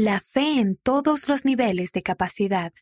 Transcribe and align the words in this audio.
La 0.00 0.20
fe 0.20 0.60
en 0.60 0.76
todos 0.76 1.28
los 1.28 1.44
niveles 1.44 1.90
de 1.90 2.04
capacidad, 2.04 2.72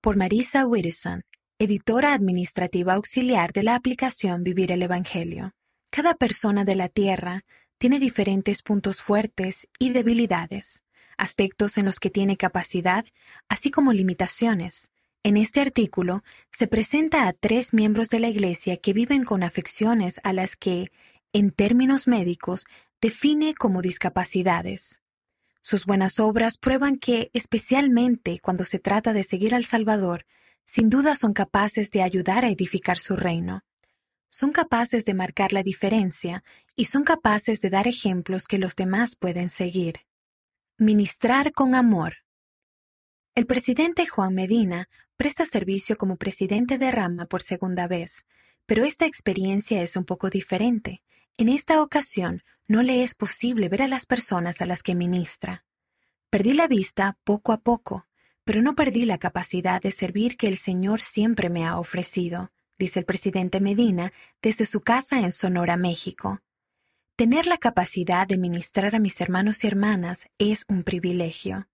por 0.00 0.16
Marisa 0.16 0.66
Whittison, 0.66 1.22
editora 1.58 2.14
administrativa 2.14 2.94
auxiliar 2.94 3.52
de 3.52 3.62
la 3.62 3.74
aplicación 3.74 4.42
Vivir 4.44 4.72
el 4.72 4.80
Evangelio. 4.80 5.52
Cada 5.90 6.14
persona 6.14 6.64
de 6.64 6.74
la 6.74 6.88
Tierra 6.88 7.44
tiene 7.76 7.98
diferentes 7.98 8.62
puntos 8.62 9.02
fuertes 9.02 9.68
y 9.78 9.90
debilidades, 9.90 10.84
aspectos 11.18 11.76
en 11.76 11.84
los 11.84 12.00
que 12.00 12.08
tiene 12.08 12.38
capacidad, 12.38 13.04
así 13.46 13.70
como 13.70 13.92
limitaciones. 13.92 14.90
En 15.22 15.36
este 15.36 15.60
artículo 15.60 16.22
se 16.50 16.66
presenta 16.66 17.28
a 17.28 17.34
tres 17.34 17.74
miembros 17.74 18.08
de 18.08 18.20
la 18.20 18.28
Iglesia 18.28 18.78
que 18.78 18.94
viven 18.94 19.24
con 19.24 19.42
afecciones 19.42 20.18
a 20.24 20.32
las 20.32 20.56
que, 20.56 20.90
en 21.34 21.50
términos 21.50 22.08
médicos, 22.08 22.64
define 23.02 23.52
como 23.54 23.82
discapacidades. 23.82 25.02
Sus 25.66 25.86
buenas 25.86 26.20
obras 26.20 26.58
prueban 26.58 26.98
que, 26.98 27.30
especialmente 27.32 28.38
cuando 28.38 28.64
se 28.64 28.78
trata 28.78 29.14
de 29.14 29.22
seguir 29.22 29.54
al 29.54 29.64
Salvador, 29.64 30.26
sin 30.62 30.90
duda 30.90 31.16
son 31.16 31.32
capaces 31.32 31.90
de 31.90 32.02
ayudar 32.02 32.44
a 32.44 32.50
edificar 32.50 32.98
su 32.98 33.16
reino. 33.16 33.64
Son 34.28 34.52
capaces 34.52 35.06
de 35.06 35.14
marcar 35.14 35.54
la 35.54 35.62
diferencia 35.62 36.44
y 36.76 36.84
son 36.84 37.02
capaces 37.02 37.62
de 37.62 37.70
dar 37.70 37.88
ejemplos 37.88 38.46
que 38.46 38.58
los 38.58 38.76
demás 38.76 39.16
pueden 39.16 39.48
seguir. 39.48 40.00
Ministrar 40.76 41.52
con 41.52 41.74
amor. 41.74 42.16
El 43.34 43.46
presidente 43.46 44.06
Juan 44.06 44.34
Medina 44.34 44.90
presta 45.16 45.46
servicio 45.46 45.96
como 45.96 46.18
presidente 46.18 46.76
de 46.76 46.90
Rama 46.90 47.24
por 47.24 47.40
segunda 47.40 47.88
vez, 47.88 48.26
pero 48.66 48.84
esta 48.84 49.06
experiencia 49.06 49.80
es 49.80 49.96
un 49.96 50.04
poco 50.04 50.28
diferente. 50.28 51.00
En 51.38 51.48
esta 51.48 51.80
ocasión, 51.80 52.42
no 52.66 52.82
le 52.82 53.02
es 53.02 53.14
posible 53.14 53.68
ver 53.68 53.82
a 53.82 53.88
las 53.88 54.06
personas 54.06 54.60
a 54.60 54.66
las 54.66 54.82
que 54.82 54.94
ministra. 54.94 55.64
Perdí 56.30 56.54
la 56.54 56.66
vista 56.66 57.18
poco 57.24 57.52
a 57.52 57.58
poco, 57.58 58.06
pero 58.44 58.62
no 58.62 58.74
perdí 58.74 59.04
la 59.04 59.18
capacidad 59.18 59.80
de 59.82 59.90
servir 59.90 60.36
que 60.36 60.48
el 60.48 60.56
Señor 60.56 61.00
siempre 61.00 61.50
me 61.50 61.66
ha 61.66 61.78
ofrecido, 61.78 62.52
dice 62.78 63.00
el 63.00 63.04
presidente 63.04 63.60
Medina 63.60 64.12
desde 64.42 64.64
su 64.64 64.80
casa 64.80 65.20
en 65.20 65.32
Sonora, 65.32 65.76
México. 65.76 66.40
Tener 67.16 67.46
la 67.46 67.58
capacidad 67.58 68.26
de 68.26 68.38
ministrar 68.38 68.94
a 68.94 68.98
mis 68.98 69.20
hermanos 69.20 69.62
y 69.62 69.68
hermanas 69.68 70.28
es 70.38 70.64
un 70.68 70.82
privilegio. 70.82 71.68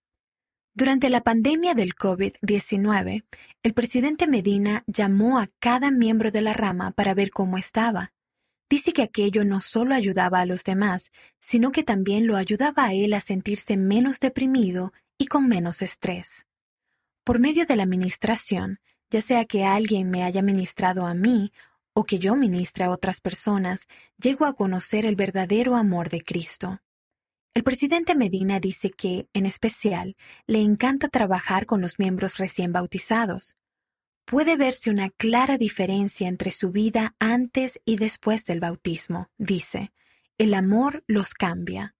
Durante 0.75 1.09
la 1.09 1.23
pandemia 1.23 1.75
del 1.75 1.95
COVID-19, 1.95 3.25
el 3.63 3.75
presidente 3.75 4.27
Medina 4.27 4.85
llamó 4.87 5.39
a 5.39 5.49
cada 5.59 5.91
miembro 5.91 6.31
de 6.31 6.43
la 6.43 6.53
rama 6.53 6.91
para 6.91 7.15
ver 7.15 7.31
cómo 7.31 7.59
estaba 7.59 8.13
Dice 8.71 8.93
que 8.93 9.03
aquello 9.03 9.45
no 9.45 9.61
solo 9.61 9.97
ayudaba 9.97 10.39
a 10.39 10.47
los 10.47 10.63
demás, 10.63 11.11
sino 11.41 11.73
que 11.73 11.83
también 11.83 12.29
lo 12.29 12.37
ayudaba 12.37 12.85
a 12.85 12.95
él 12.95 13.13
a 13.15 13.21
sentirse 13.21 13.77
menos 13.77 14.21
deprimido 14.21 14.93
y 15.19 15.27
con 15.27 15.49
menos 15.49 15.83
estrés. 15.83 16.47
Por 17.25 17.41
medio 17.41 17.67
de 17.67 17.75
la 17.75 17.85
ministración, 17.85 18.79
ya 19.11 19.23
sea 19.23 19.45
que 19.45 19.65
alguien 19.65 20.09
me 20.09 20.23
haya 20.23 20.41
ministrado 20.41 21.05
a 21.05 21.15
mí 21.15 21.53
o 21.95 22.05
que 22.05 22.21
yo 22.21 22.37
ministre 22.37 22.85
a 22.85 22.91
otras 22.91 23.21
personas, 23.21 23.89
llego 24.17 24.45
a 24.47 24.55
conocer 24.55 25.05
el 25.05 25.17
verdadero 25.17 25.75
amor 25.75 26.09
de 26.09 26.23
Cristo. 26.23 26.81
El 27.53 27.65
presidente 27.65 28.15
Medina 28.15 28.61
dice 28.61 28.91
que, 28.91 29.29
en 29.33 29.47
especial, 29.47 30.17
le 30.47 30.61
encanta 30.61 31.09
trabajar 31.09 31.67
con 31.67 31.81
los 31.81 31.99
miembros 31.99 32.39
recién 32.39 32.73
bautizados, 32.73 33.57
puede 34.25 34.57
verse 34.57 34.91
una 34.91 35.11
clara 35.11 35.59
diferencia 35.59 36.29
entre 36.29 36.51
su 36.51 36.71
vida 36.71 37.15
antes 37.19 37.81
y 37.85 37.97
después 37.97 38.45
del 38.45 38.61
bautismo, 38.61 39.29
dice. 39.39 39.93
El 40.39 40.55
amor 40.55 41.05
los 41.07 41.35
cambia. 41.35 41.95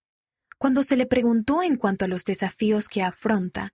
Cuando 0.57 0.83
se 0.83 0.97
le 0.97 1.05
preguntó 1.05 1.61
en 1.61 1.75
cuanto 1.75 2.05
a 2.05 2.07
los 2.07 2.23
desafíos 2.23 2.87
que 2.87 3.03
afronta, 3.03 3.73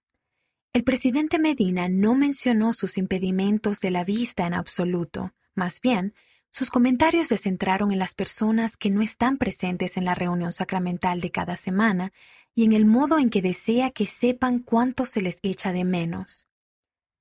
el 0.73 0.83
presidente 0.83 1.39
Medina 1.39 1.89
no 1.89 2.15
mencionó 2.15 2.73
sus 2.73 2.97
impedimentos 2.97 3.79
de 3.79 3.91
la 3.91 4.03
vista 4.03 4.45
en 4.45 4.53
absoluto, 4.53 5.33
más 5.55 5.81
bien, 5.81 6.13
sus 6.49 6.69
comentarios 6.69 7.27
se 7.27 7.37
centraron 7.37 7.91
en 7.91 7.99
las 7.99 8.15
personas 8.15 8.77
que 8.77 8.89
no 8.89 9.01
están 9.01 9.37
presentes 9.37 9.97
en 9.97 10.05
la 10.05 10.15
reunión 10.15 10.53
sacramental 10.53 11.19
de 11.19 11.31
cada 11.31 11.57
semana 11.57 12.13
y 12.55 12.63
en 12.63 12.73
el 12.73 12.85
modo 12.85 13.19
en 13.19 13.29
que 13.29 13.41
desea 13.41 13.91
que 13.91 14.05
sepan 14.05 14.59
cuánto 14.59 15.05
se 15.05 15.21
les 15.21 15.39
echa 15.43 15.71
de 15.71 15.83
menos. 15.83 16.46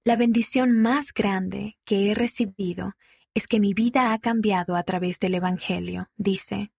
La 0.06 0.14
bendición 0.14 0.70
más 0.70 1.12
grande 1.12 1.78
que 1.84 2.08
he 2.08 2.14
recibido 2.14 2.94
es 3.34 3.48
que 3.48 3.58
mi 3.58 3.74
vida 3.74 4.12
ha 4.12 4.20
cambiado 4.20 4.76
a 4.76 4.84
través 4.84 5.18
del 5.18 5.34
Evangelio, 5.34 6.12
dice, 6.14 6.72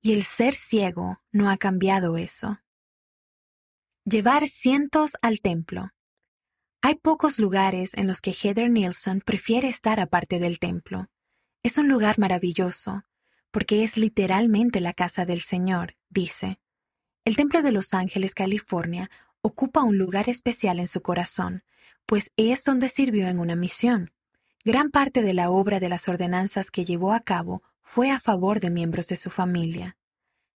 y 0.00 0.14
el 0.14 0.22
ser 0.22 0.54
ciego 0.54 1.20
no 1.30 1.50
ha 1.50 1.58
cambiado 1.58 2.16
eso. 2.16 2.62
Llevar 4.06 4.48
cientos 4.48 5.18
al 5.20 5.42
templo. 5.42 5.90
Hay 6.80 6.94
pocos 6.94 7.38
lugares 7.38 7.92
en 7.92 8.06
los 8.06 8.22
que 8.22 8.32
Heather 8.32 8.70
Nielsen 8.70 9.20
prefiere 9.20 9.68
estar 9.68 10.00
aparte 10.00 10.38
del 10.38 10.58
templo. 10.58 11.10
Es 11.62 11.76
un 11.76 11.86
lugar 11.86 12.18
maravilloso, 12.18 13.04
porque 13.50 13.84
es 13.84 13.98
literalmente 13.98 14.80
la 14.80 14.94
casa 14.94 15.26
del 15.26 15.42
Señor, 15.42 15.96
dice. 16.08 16.62
El 17.26 17.36
Templo 17.36 17.60
de 17.60 17.72
Los 17.72 17.92
Ángeles, 17.92 18.32
California, 18.32 19.10
ocupa 19.42 19.82
un 19.82 19.98
lugar 19.98 20.30
especial 20.30 20.80
en 20.80 20.86
su 20.86 21.02
corazón, 21.02 21.62
pues 22.10 22.32
es 22.36 22.64
donde 22.64 22.88
sirvió 22.88 23.28
en 23.28 23.38
una 23.38 23.54
misión. 23.54 24.10
Gran 24.64 24.90
parte 24.90 25.22
de 25.22 25.32
la 25.32 25.48
obra 25.48 25.78
de 25.78 25.88
las 25.88 26.08
ordenanzas 26.08 26.72
que 26.72 26.84
llevó 26.84 27.12
a 27.12 27.20
cabo 27.20 27.62
fue 27.82 28.10
a 28.10 28.18
favor 28.18 28.58
de 28.58 28.68
miembros 28.68 29.06
de 29.06 29.14
su 29.14 29.30
familia. 29.30 29.96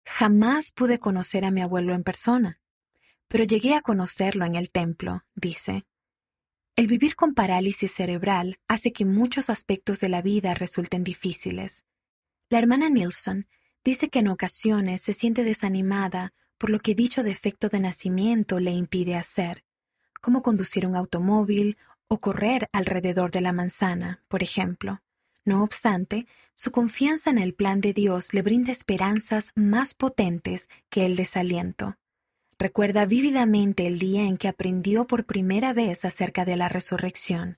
Jamás 0.03 0.71
pude 0.71 0.97
conocer 0.97 1.45
a 1.45 1.51
mi 1.51 1.61
abuelo 1.61 1.93
en 1.93 2.01
persona, 2.01 2.59
pero 3.27 3.43
llegué 3.43 3.75
a 3.75 3.81
conocerlo 3.81 4.45
en 4.45 4.55
el 4.55 4.71
templo, 4.71 5.25
dice. 5.35 5.85
El 6.75 6.87
vivir 6.87 7.15
con 7.15 7.35
parálisis 7.35 7.93
cerebral 7.93 8.57
hace 8.67 8.91
que 8.91 9.05
muchos 9.05 9.51
aspectos 9.51 9.99
de 9.99 10.09
la 10.09 10.23
vida 10.23 10.55
resulten 10.55 11.03
difíciles. 11.03 11.85
La 12.49 12.57
hermana 12.57 12.89
Nilsson 12.89 13.47
dice 13.83 14.09
que 14.09 14.17
en 14.17 14.29
ocasiones 14.29 15.03
se 15.03 15.13
siente 15.13 15.43
desanimada 15.43 16.33
por 16.57 16.71
lo 16.71 16.79
que 16.79 16.95
dicho 16.95 17.21
defecto 17.21 17.69
de 17.69 17.79
nacimiento 17.79 18.59
le 18.59 18.71
impide 18.71 19.17
hacer, 19.17 19.62
cómo 20.23 20.41
conducir 20.41 20.87
un 20.87 20.95
automóvil 20.95 21.77
o 22.07 22.21
correr 22.21 22.69
alrededor 22.71 23.29
de 23.29 23.41
la 23.41 23.51
manzana, 23.51 24.23
por 24.29 24.41
ejemplo. 24.41 25.01
No 25.43 25.63
obstante, 25.63 26.27
su 26.55 26.71
confianza 26.71 27.29
en 27.29 27.37
el 27.37 27.53
plan 27.53 27.81
de 27.81 27.91
Dios 27.91 28.33
le 28.33 28.41
brinda 28.41 28.71
esperanzas 28.71 29.51
más 29.53 29.93
potentes 29.93 30.69
que 30.89 31.05
el 31.05 31.17
desaliento. 31.17 31.97
Recuerda 32.57 33.05
vívidamente 33.05 33.85
el 33.85 33.99
día 33.99 34.23
en 34.23 34.37
que 34.37 34.47
aprendió 34.47 35.05
por 35.07 35.25
primera 35.25 35.73
vez 35.73 36.05
acerca 36.05 36.45
de 36.45 36.55
la 36.55 36.69
resurrección. 36.69 37.57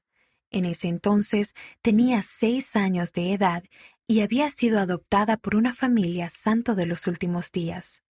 En 0.50 0.66
ese 0.66 0.88
entonces 0.88 1.54
tenía 1.84 2.24
seis 2.24 2.76
años 2.76 3.14
de 3.14 3.34
edad 3.34 3.64
y 4.08 4.22
había 4.22 4.50
sido 4.50 4.80
adoptada 4.80 5.38
por 5.38 5.56
una 5.56 5.74
familia 5.74 6.30
santo 6.30 6.74
de 6.74 6.88
los 6.88 7.06
últimos 7.06 7.52
días. 7.52 8.05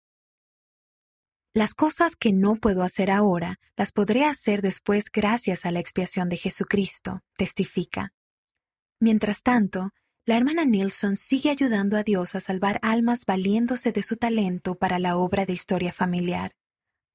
Las 1.55 1.75
cosas 1.75 2.15
que 2.15 2.33
no 2.33 2.55
puedo 2.55 2.81
hacer 2.81 3.11
ahora, 3.11 3.59
las 3.77 3.91
podré 3.91 4.25
hacer 4.25 4.63
después 4.63 5.11
gracias 5.11 5.67
a 5.67 5.71
la 5.71 5.79
expiación 5.79 6.27
de 6.27 6.37
Jesucristo, 6.37 7.21
testifica. 7.37 8.11
Mientras 8.99 9.43
tanto, 9.43 9.91
la 10.25 10.35
hermana 10.35 10.65
Nilsson 10.65 11.15
sigue 11.15 11.51
ayudando 11.51 11.95
a 11.95 12.01
Dios 12.01 12.33
a 12.33 12.39
salvar 12.39 12.79
almas 12.81 13.27
valiéndose 13.27 13.91
de 13.91 14.01
su 14.01 14.17
talento 14.17 14.73
para 14.73 14.97
la 14.97 15.15
obra 15.15 15.45
de 15.45 15.53
historia 15.53 15.93
familiar. 15.93 16.55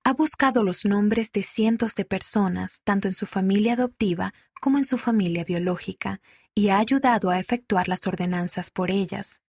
Ha 0.05 0.15
buscado 0.15 0.63
los 0.63 0.85
nombres 0.85 1.33
de 1.33 1.43
cientos 1.43 1.97
de 1.97 2.05
personas, 2.05 2.83
tanto 2.85 3.09
en 3.09 3.15
su 3.15 3.27
familia 3.27 3.73
adoptiva 3.73 4.33
como 4.61 4.79
en 4.79 4.85
su 4.85 4.99
familia 4.99 5.43
biológica, 5.43 6.21
y 6.55 6.69
ha 6.69 6.79
ayudado 6.79 7.31
a 7.31 7.41
efectuar 7.41 7.89
las 7.89 8.07
ordenanzas 8.07 8.71
por 8.71 8.93
ellas. 8.93 9.41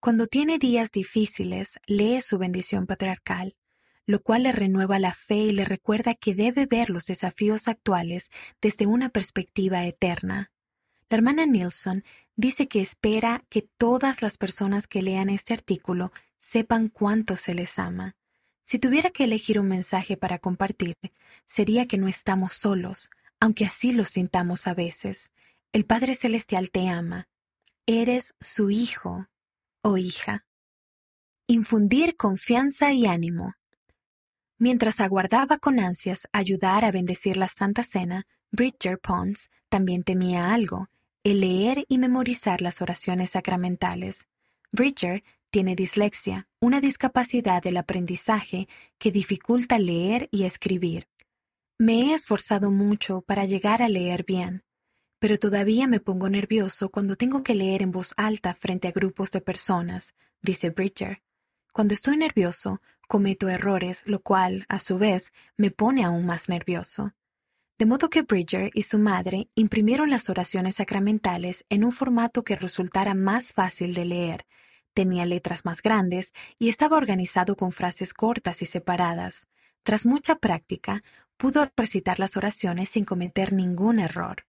Cuando 0.00 0.26
tiene 0.26 0.58
días 0.58 0.90
difíciles, 0.90 1.78
lee 1.86 2.22
su 2.22 2.38
bendición 2.38 2.86
patriarcal, 2.86 3.54
lo 4.08 4.22
cual 4.22 4.44
le 4.44 4.52
renueva 4.52 4.98
la 4.98 5.12
fe 5.12 5.36
y 5.36 5.52
le 5.52 5.66
recuerda 5.66 6.14
que 6.14 6.34
debe 6.34 6.64
ver 6.64 6.88
los 6.88 7.04
desafíos 7.04 7.68
actuales 7.68 8.30
desde 8.58 8.86
una 8.86 9.10
perspectiva 9.10 9.84
eterna. 9.84 10.50
La 11.10 11.18
hermana 11.18 11.44
Nilsson 11.44 12.04
dice 12.34 12.68
que 12.68 12.80
espera 12.80 13.44
que 13.50 13.60
todas 13.60 14.22
las 14.22 14.38
personas 14.38 14.86
que 14.86 15.02
lean 15.02 15.28
este 15.28 15.52
artículo 15.52 16.10
sepan 16.40 16.88
cuánto 16.88 17.36
se 17.36 17.52
les 17.52 17.78
ama. 17.78 18.16
Si 18.62 18.78
tuviera 18.78 19.10
que 19.10 19.24
elegir 19.24 19.60
un 19.60 19.68
mensaje 19.68 20.16
para 20.16 20.38
compartir, 20.38 20.96
sería 21.44 21.86
que 21.86 21.98
no 21.98 22.08
estamos 22.08 22.54
solos, 22.54 23.10
aunque 23.40 23.66
así 23.66 23.92
lo 23.92 24.06
sintamos 24.06 24.66
a 24.66 24.72
veces. 24.72 25.32
El 25.70 25.84
Padre 25.84 26.14
Celestial 26.14 26.70
te 26.70 26.88
ama. 26.88 27.28
Eres 27.84 28.34
su 28.40 28.70
hijo 28.70 29.28
o 29.82 29.98
hija. 29.98 30.46
Infundir 31.46 32.16
confianza 32.16 32.94
y 32.94 33.04
ánimo. 33.04 33.57
Mientras 34.58 35.00
aguardaba 35.00 35.58
con 35.58 35.78
ansias 35.78 36.28
ayudar 36.32 36.84
a 36.84 36.90
bendecir 36.90 37.36
la 37.36 37.46
Santa 37.46 37.84
Cena, 37.84 38.26
Bridger 38.50 38.98
Pons 38.98 39.50
también 39.68 40.02
temía 40.02 40.52
algo, 40.52 40.88
el 41.22 41.40
leer 41.40 41.84
y 41.88 41.98
memorizar 41.98 42.60
las 42.60 42.82
oraciones 42.82 43.30
sacramentales. 43.30 44.26
Bridger 44.72 45.22
tiene 45.50 45.76
dislexia, 45.76 46.48
una 46.60 46.80
discapacidad 46.80 47.62
del 47.62 47.76
aprendizaje 47.76 48.68
que 48.98 49.12
dificulta 49.12 49.78
leer 49.78 50.28
y 50.32 50.44
escribir. 50.44 51.08
Me 51.78 52.10
he 52.10 52.14
esforzado 52.14 52.70
mucho 52.70 53.20
para 53.20 53.44
llegar 53.44 53.80
a 53.82 53.88
leer 53.88 54.24
bien, 54.24 54.64
pero 55.20 55.38
todavía 55.38 55.86
me 55.86 56.00
pongo 56.00 56.28
nervioso 56.28 56.90
cuando 56.90 57.16
tengo 57.16 57.42
que 57.42 57.54
leer 57.54 57.82
en 57.82 57.92
voz 57.92 58.12
alta 58.16 58.54
frente 58.54 58.88
a 58.88 58.92
grupos 58.92 59.30
de 59.30 59.40
personas, 59.40 60.14
dice 60.42 60.70
Bridger. 60.70 61.22
Cuando 61.72 61.94
estoy 61.94 62.16
nervioso, 62.16 62.80
cometo 63.08 63.48
errores, 63.48 64.04
lo 64.06 64.20
cual, 64.20 64.64
a 64.68 64.78
su 64.78 64.98
vez, 64.98 65.32
me 65.56 65.72
pone 65.72 66.04
aún 66.04 66.24
más 66.26 66.48
nervioso. 66.48 67.14
De 67.78 67.86
modo 67.86 68.10
que 68.10 68.22
Bridger 68.22 68.70
y 68.74 68.82
su 68.82 68.98
madre 68.98 69.48
imprimieron 69.54 70.10
las 70.10 70.28
oraciones 70.30 70.76
sacramentales 70.76 71.64
en 71.68 71.84
un 71.84 71.92
formato 71.92 72.44
que 72.44 72.54
resultara 72.54 73.14
más 73.14 73.52
fácil 73.52 73.94
de 73.94 74.04
leer, 74.04 74.46
tenía 74.98 75.26
letras 75.26 75.64
más 75.64 75.80
grandes 75.80 76.32
y 76.58 76.68
estaba 76.68 76.96
organizado 76.96 77.56
con 77.56 77.70
frases 77.70 78.12
cortas 78.12 78.62
y 78.62 78.66
separadas. 78.66 79.46
Tras 79.84 80.04
mucha 80.04 80.34
práctica, 80.34 81.04
pudo 81.36 81.70
recitar 81.76 82.18
las 82.18 82.36
oraciones 82.36 82.90
sin 82.90 83.04
cometer 83.04 83.52
ningún 83.52 84.00
error. 84.00 84.44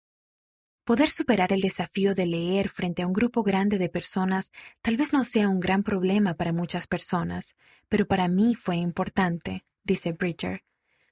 Poder 0.85 1.09
superar 1.09 1.51
el 1.51 1.61
desafío 1.61 2.13
de 2.13 2.27
leer 2.27 2.69
frente 2.69 3.01
a 3.01 3.07
un 3.07 3.13
grupo 3.13 3.41
grande 3.41 3.79
de 3.79 3.89
personas 3.89 4.51
tal 4.83 4.97
vez 4.97 5.13
no 5.13 5.23
sea 5.23 5.49
un 5.49 5.59
gran 5.59 5.81
problema 5.81 6.35
para 6.35 6.53
muchas 6.53 6.85
personas, 6.85 7.55
pero 7.89 8.05
para 8.05 8.27
mí 8.27 8.53
fue 8.53 8.75
importante, 8.75 9.65
dice 9.83 10.11
Bridger. 10.11 10.63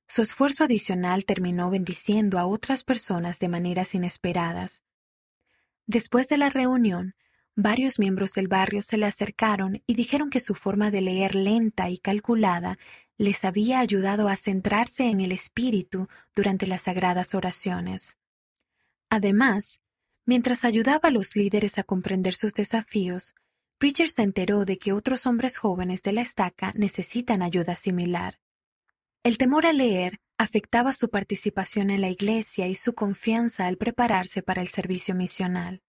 Su 0.07 0.21
esfuerzo 0.21 0.65
adicional 0.65 1.25
terminó 1.25 1.71
bendiciendo 1.71 2.37
a 2.37 2.45
otras 2.45 2.83
personas 2.83 3.39
de 3.39 3.49
maneras 3.49 3.95
inesperadas. 3.95 4.83
Después 5.87 6.29
de 6.29 6.37
la 6.37 6.49
reunión, 6.49 7.15
varios 7.55 7.97
miembros 7.97 8.33
del 8.33 8.47
barrio 8.47 8.83
se 8.83 8.97
le 8.97 9.07
acercaron 9.07 9.81
y 9.87 9.95
dijeron 9.95 10.29
que 10.29 10.39
su 10.39 10.53
forma 10.53 10.91
de 10.91 11.01
leer 11.01 11.33
lenta 11.33 11.89
y 11.89 11.97
calculada 11.97 12.77
les 13.17 13.43
había 13.43 13.79
ayudado 13.79 14.27
a 14.27 14.35
centrarse 14.35 15.07
en 15.07 15.19
el 15.19 15.31
espíritu 15.31 16.09
durante 16.35 16.67
las 16.67 16.83
sagradas 16.83 17.33
oraciones. 17.33 18.19
Además, 19.13 19.79
mientras 20.25 20.65
ayudaba 20.65 21.09
a 21.09 21.11
los 21.11 21.35
líderes 21.35 21.77
a 21.77 21.83
comprender 21.83 22.33
sus 22.33 22.55
desafíos, 22.55 23.35
Bridger 23.79 24.09
se 24.09 24.23
enteró 24.23 24.65
de 24.65 24.79
que 24.79 24.91
otros 24.91 25.27
hombres 25.27 25.59
jóvenes 25.59 26.01
de 26.01 26.13
la 26.13 26.21
estaca 26.21 26.73
necesitan 26.75 27.43
ayuda 27.43 27.75
similar. 27.75 28.39
El 29.21 29.37
temor 29.37 29.67
a 29.67 29.71
leer 29.71 30.19
afectaba 30.39 30.93
su 30.93 31.11
participación 31.11 31.91
en 31.91 32.01
la 32.01 32.09
iglesia 32.09 32.67
y 32.67 32.73
su 32.73 32.95
confianza 32.95 33.67
al 33.67 33.77
prepararse 33.77 34.41
para 34.41 34.63
el 34.63 34.69
servicio 34.69 35.13
misional. 35.13 35.83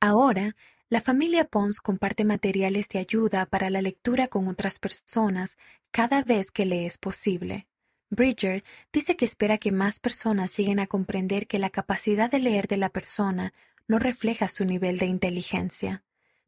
Ahora, 0.00 0.56
la 0.88 1.00
familia 1.00 1.44
Pons 1.44 1.78
comparte 1.80 2.24
materiales 2.24 2.88
de 2.88 2.98
ayuda 2.98 3.46
para 3.46 3.70
la 3.70 3.80
lectura 3.80 4.26
con 4.26 4.48
otras 4.48 4.80
personas 4.80 5.56
cada 5.92 6.24
vez 6.24 6.50
que 6.50 6.66
le 6.66 6.84
es 6.84 6.98
posible. 6.98 7.68
Bridger 8.10 8.62
dice 8.92 9.16
que 9.16 9.24
espera 9.24 9.58
que 9.58 9.72
más 9.72 9.98
personas 9.98 10.56
lleguen 10.56 10.78
a 10.78 10.86
comprender 10.86 11.46
que 11.46 11.58
la 11.58 11.70
capacidad 11.70 12.30
de 12.30 12.38
leer 12.38 12.68
de 12.68 12.76
la 12.76 12.90
persona 12.90 13.52
no 13.88 13.98
refleja 13.98 14.48
su 14.48 14.64
nivel 14.64 14.98
de 14.98 15.06
inteligencia. 15.06 16.04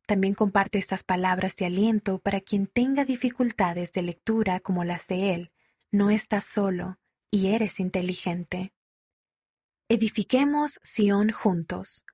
También 0.06 0.34
comparte 0.34 0.78
estas 0.78 1.02
palabras 1.02 1.56
de 1.56 1.66
aliento 1.66 2.18
para 2.18 2.40
quien 2.40 2.66
tenga 2.66 3.04
dificultades 3.04 3.92
de 3.92 4.02
lectura 4.02 4.60
como 4.60 4.84
las 4.84 5.08
de 5.08 5.34
él. 5.34 5.50
No 5.90 6.10
estás 6.10 6.44
solo 6.44 6.98
y 7.30 7.48
eres 7.48 7.80
inteligente. 7.80 8.72
Edifiquemos 9.88 10.80
Sion 10.82 11.30
juntos. 11.32 12.04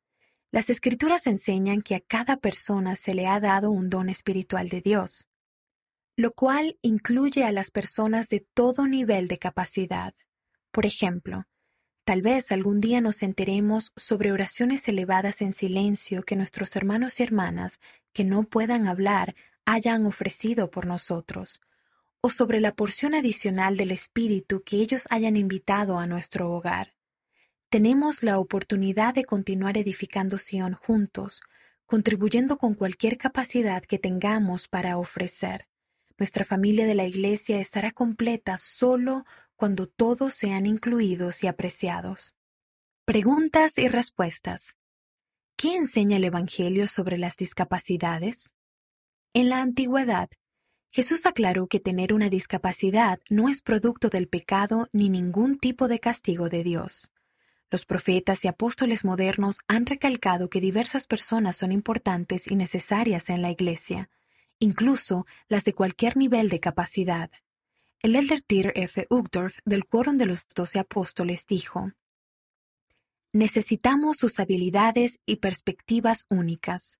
Las 0.51 0.71
escrituras 0.71 1.27
enseñan 1.27 1.83
que 1.83 1.97
a 1.97 2.01
cada 2.01 2.37
persona 2.37 2.97
se 2.97 3.15
le 3.15 3.27
ha 3.27 3.41
dado 3.41 3.71
un 3.71 3.91
don 3.91 4.09
espiritual 4.09 4.69
de 4.69 4.81
Dios 4.81 5.29
lo 6.17 6.33
cual 6.33 6.79
incluye 6.81 7.45
a 7.45 7.53
las 7.53 7.71
personas 7.71 8.29
de 8.29 8.47
todo 8.55 8.87
nivel 8.87 9.27
de 9.29 9.39
capacidad. 9.39 10.15
Por 10.71 10.87
ejemplo, 10.87 11.47
tal 12.05 12.23
vez 12.23 12.53
algún 12.53 12.81
día 12.81 13.01
nos 13.01 13.23
enteremos 13.23 13.93
sobre 13.97 14.33
oraciones 14.33 14.87
elevadas 14.89 15.43
en 15.43 15.53
silencio 15.53 16.23
que 16.23 16.37
nuestros 16.37 16.77
hermanos 16.77 17.19
y 17.19 17.25
hermanas 17.25 17.81
que 18.13 18.25
no 18.25 18.45
puedan 18.45 18.87
hablar 18.87 19.35
hayan 19.65 20.07
ofrecido 20.07 20.71
por 20.71 20.87
nosotros, 20.87 21.61
o 22.21 22.31
sobre 22.31 22.61
la 22.61 22.75
porción 22.75 23.15
adicional 23.15 23.77
del 23.77 23.91
Espíritu 23.91 24.63
que 24.63 24.77
ellos 24.77 25.07
hayan 25.11 25.37
invitado 25.37 25.99
a 25.99 26.07
nuestro 26.07 26.51
hogar. 26.53 26.95
Tenemos 27.71 28.23
la 28.23 28.39
oportunidad 28.39 29.15
de 29.15 29.25
continuar 29.25 29.77
edificando 29.79 30.39
Sion 30.39 30.75
juntos, 30.75 31.43
contribuyendo 31.87 32.57
con 32.57 32.75
cualquier 32.75 33.19
capacidad 33.19 33.83
que 33.83 33.99
tengamos 33.99 34.69
para 34.69 34.97
ofrecer. 34.97 35.67
Nuestra 36.17 36.45
familia 36.45 36.87
de 36.87 36.95
la 36.95 37.07
Iglesia 37.07 37.59
estará 37.59 37.91
completa 37.91 38.59
solo 38.59 39.25
cuando 39.57 39.89
todos 39.89 40.35
sean 40.35 40.67
incluidos 40.67 41.43
y 41.43 41.49
apreciados. 41.49 42.35
Preguntas 43.05 43.79
y 43.79 43.89
respuestas. 43.89 44.77
¿Qué 45.57 45.77
enseña 45.77 46.17
el 46.17 46.25
Evangelio 46.25 46.87
sobre 46.87 47.19
las 47.19 47.37
discapacidades? 47.37 48.55
En 49.33 49.49
la 49.49 49.61
antigüedad, 49.61 50.31
Jesús 50.91 51.27
aclaró 51.27 51.67
que 51.67 51.81
tener 51.81 52.13
una 52.13 52.29
discapacidad 52.29 53.19
no 53.29 53.49
es 53.49 53.63
producto 53.63 54.09
del 54.09 54.29
pecado 54.29 54.89
ni 54.93 55.09
ningún 55.09 55.59
tipo 55.59 55.89
de 55.89 55.99
castigo 55.99 56.49
de 56.49 56.63
Dios. 56.63 57.11
Los 57.69 57.87
profetas 57.87 58.45
y 58.45 58.49
apóstoles 58.49 59.05
modernos 59.05 59.59
han 59.67 59.87
recalcado 59.87 60.49
que 60.49 60.61
diversas 60.61 61.09
personas 61.09 61.57
son 61.57 61.73
importantes 61.73 62.49
y 62.49 62.55
necesarias 62.55 63.31
en 63.31 63.43
la 63.43 63.51
Iglesia, 63.51 64.11
incluso 64.65 65.27
las 65.49 65.65
de 65.65 65.75
cualquier 65.75 66.17
nivel 66.17 66.49
de 66.49 66.59
capacidad. 66.59 67.31
El 68.01 68.17
elder 68.17 68.43
Tier 68.43 68.73
F. 68.75 69.07
Uchtdorf 69.11 69.59
del 69.65 69.87
Quórum 69.87 70.17
de 70.19 70.27
los 70.27 70.47
Doce 70.55 70.79
Apóstoles 70.79 71.47
dijo, 71.47 71.93
Necesitamos 73.33 74.17
sus 74.17 74.41
habilidades 74.41 75.21
y 75.27 75.37
perspectivas 75.37 76.27
únicas. 76.31 76.99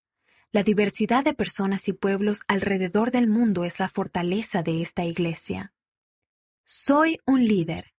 La 0.53 0.63
diversidad 0.63 1.25
de 1.25 1.33
personas 1.33 1.89
y 1.89 1.93
pueblos 1.93 2.41
alrededor 2.49 3.11
del 3.11 3.29
mundo 3.29 3.65
es 3.65 3.81
la 3.81 3.89
fortaleza 3.89 4.63
de 4.63 4.83
esta 4.83 5.05
iglesia. 5.05 5.73
Soy 6.65 7.19
un 7.27 7.45
líder. 7.45 7.93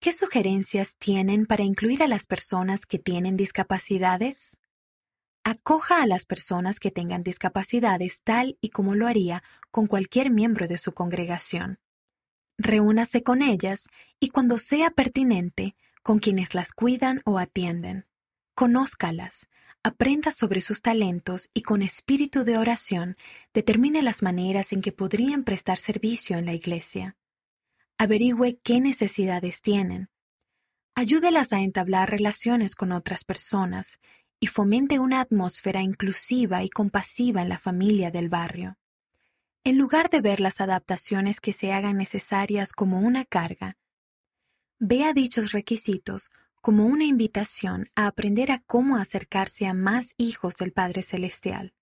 ¿Qué 0.00 0.12
sugerencias 0.12 0.96
tienen 0.96 1.46
para 1.46 1.64
incluir 1.64 2.02
a 2.02 2.08
las 2.08 2.26
personas 2.26 2.86
que 2.86 2.98
tienen 2.98 3.36
discapacidades? 3.36 4.60
Acoja 5.48 6.02
a 6.02 6.06
las 6.06 6.26
personas 6.26 6.78
que 6.78 6.90
tengan 6.90 7.22
discapacidades 7.22 8.22
tal 8.22 8.58
y 8.60 8.68
como 8.68 8.94
lo 8.94 9.06
haría 9.06 9.42
con 9.70 9.86
cualquier 9.86 10.30
miembro 10.30 10.68
de 10.68 10.76
su 10.76 10.92
congregación. 10.92 11.78
Reúnase 12.58 13.22
con 13.22 13.40
ellas 13.40 13.88
y 14.20 14.28
cuando 14.28 14.58
sea 14.58 14.90
pertinente, 14.90 15.74
con 16.02 16.18
quienes 16.18 16.54
las 16.54 16.72
cuidan 16.72 17.22
o 17.24 17.38
atienden. 17.38 18.06
Conózcalas, 18.54 19.48
aprenda 19.82 20.32
sobre 20.32 20.60
sus 20.60 20.82
talentos 20.82 21.48
y 21.54 21.62
con 21.62 21.80
espíritu 21.80 22.44
de 22.44 22.58
oración 22.58 23.16
determine 23.54 24.02
las 24.02 24.22
maneras 24.22 24.72
en 24.74 24.82
que 24.82 24.92
podrían 24.92 25.44
prestar 25.44 25.78
servicio 25.78 26.36
en 26.36 26.44
la 26.44 26.52
iglesia. 26.52 27.16
Averigüe 27.96 28.58
qué 28.62 28.80
necesidades 28.80 29.62
tienen. 29.62 30.10
Ayúdelas 30.94 31.52
a 31.52 31.60
entablar 31.60 32.10
relaciones 32.10 32.74
con 32.74 32.90
otras 32.90 33.24
personas 33.24 34.00
y 34.40 34.46
fomente 34.46 34.98
una 34.98 35.20
atmósfera 35.20 35.82
inclusiva 35.82 36.62
y 36.62 36.70
compasiva 36.70 37.42
en 37.42 37.48
la 37.48 37.58
familia 37.58 38.10
del 38.10 38.28
barrio. 38.28 38.78
En 39.64 39.78
lugar 39.78 40.10
de 40.10 40.20
ver 40.20 40.40
las 40.40 40.60
adaptaciones 40.60 41.40
que 41.40 41.52
se 41.52 41.72
hagan 41.72 41.96
necesarias 41.96 42.72
como 42.72 43.00
una 43.00 43.24
carga, 43.24 43.76
vea 44.78 45.12
dichos 45.12 45.52
requisitos 45.52 46.30
como 46.60 46.86
una 46.86 47.04
invitación 47.04 47.90
a 47.94 48.06
aprender 48.06 48.50
a 48.50 48.62
cómo 48.66 48.96
acercarse 48.96 49.66
a 49.66 49.74
más 49.74 50.14
hijos 50.16 50.56
del 50.56 50.72
Padre 50.72 51.02
Celestial. 51.02 51.74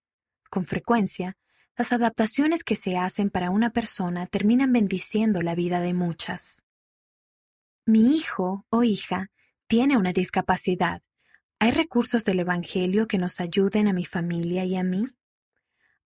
Con 0.50 0.64
frecuencia, 0.64 1.36
las 1.76 1.92
adaptaciones 1.92 2.64
que 2.64 2.76
se 2.76 2.96
hacen 2.96 3.30
para 3.30 3.50
una 3.50 3.70
persona 3.70 4.26
terminan 4.26 4.72
bendiciendo 4.72 5.42
la 5.42 5.54
vida 5.54 5.80
de 5.80 5.92
muchas. 5.92 6.62
Mi 7.84 8.16
hijo 8.16 8.66
o 8.70 8.82
hija 8.82 9.30
tiene 9.66 9.96
una 9.96 10.12
discapacidad 10.12 11.02
¿Hay 11.58 11.70
recursos 11.70 12.24
del 12.26 12.40
Evangelio 12.40 13.08
que 13.08 13.16
nos 13.16 13.40
ayuden 13.40 13.88
a 13.88 13.94
mi 13.94 14.04
familia 14.04 14.64
y 14.66 14.76
a 14.76 14.82
mí? 14.82 15.06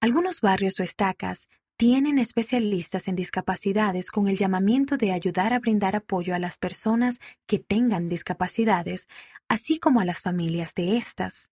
Algunos 0.01 0.41
barrios 0.41 0.79
o 0.79 0.85
estacas 0.85 1.49
tienen 1.77 2.19
especialistas 2.19 3.09
en 3.09 3.17
discapacidades 3.17 4.13
con 4.13 4.29
el 4.29 4.37
llamamiento 4.37 4.97
de 4.97 5.11
ayudar 5.11 5.53
a 5.53 5.59
brindar 5.59 5.97
apoyo 5.97 6.37
a 6.37 6.39
las 6.39 6.57
personas 6.57 7.19
que 7.47 7.59
tengan 7.59 8.09
discapacidades, 8.09 9.09
así 9.49 9.81
como 9.81 10.01
a 10.01 10.05
las 10.05 10.23
familias 10.23 10.73
de 10.75 10.97
estas. 10.97 11.51